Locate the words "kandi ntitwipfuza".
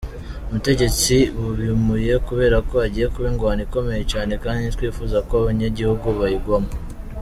4.43-5.17